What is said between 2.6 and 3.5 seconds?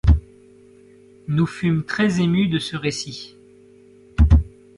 récit.